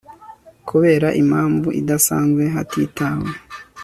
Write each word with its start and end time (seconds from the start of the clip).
kubera 0.69 1.07
impamvu 1.21 1.67
idasanzwe, 1.81 2.43
hatitawe 2.55 3.29